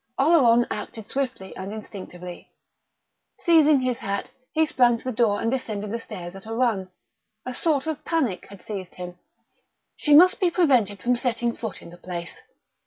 [0.17, 2.49] Oleron acted swiftly and instinctively.
[3.37, 6.89] Seizing his hat, he sprang to the door and descended the stairs at a run.
[7.45, 9.19] A sort of panic had seized him.
[9.95, 12.41] She must be prevented from setting foot in the place.